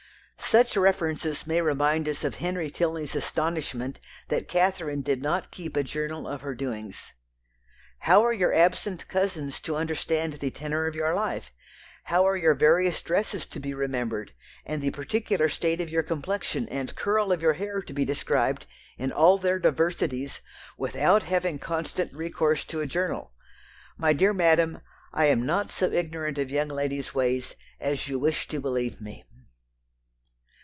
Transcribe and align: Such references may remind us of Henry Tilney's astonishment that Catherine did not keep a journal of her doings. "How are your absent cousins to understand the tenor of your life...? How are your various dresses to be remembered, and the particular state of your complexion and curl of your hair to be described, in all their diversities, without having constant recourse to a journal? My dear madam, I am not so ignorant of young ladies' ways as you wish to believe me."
Such 0.51 0.75
references 0.75 1.47
may 1.47 1.61
remind 1.61 2.09
us 2.09 2.25
of 2.25 2.35
Henry 2.35 2.69
Tilney's 2.69 3.15
astonishment 3.15 4.01
that 4.27 4.49
Catherine 4.49 5.01
did 5.01 5.21
not 5.21 5.49
keep 5.49 5.77
a 5.77 5.83
journal 5.83 6.27
of 6.27 6.41
her 6.41 6.53
doings. 6.55 7.13
"How 7.99 8.25
are 8.25 8.33
your 8.33 8.53
absent 8.53 9.07
cousins 9.07 9.61
to 9.61 9.77
understand 9.77 10.33
the 10.33 10.51
tenor 10.51 10.87
of 10.87 10.95
your 10.95 11.13
life...? 11.13 11.53
How 12.05 12.27
are 12.27 12.35
your 12.35 12.53
various 12.53 13.01
dresses 13.01 13.45
to 13.45 13.61
be 13.61 13.73
remembered, 13.73 14.33
and 14.65 14.81
the 14.81 14.91
particular 14.91 15.47
state 15.47 15.79
of 15.79 15.89
your 15.89 16.03
complexion 16.03 16.67
and 16.67 16.97
curl 16.97 17.31
of 17.31 17.41
your 17.41 17.53
hair 17.53 17.81
to 17.83 17.93
be 17.93 18.03
described, 18.03 18.65
in 18.97 19.13
all 19.13 19.37
their 19.37 19.57
diversities, 19.59 20.41
without 20.77 21.23
having 21.23 21.59
constant 21.59 22.11
recourse 22.13 22.65
to 22.65 22.81
a 22.81 22.87
journal? 22.87 23.31
My 23.95 24.11
dear 24.11 24.33
madam, 24.33 24.81
I 25.13 25.27
am 25.27 25.45
not 25.45 25.69
so 25.69 25.89
ignorant 25.93 26.37
of 26.37 26.51
young 26.51 26.67
ladies' 26.67 27.15
ways 27.15 27.55
as 27.79 28.09
you 28.09 28.19
wish 28.19 28.49
to 28.49 28.59
believe 28.59 28.99
me." 28.99 29.23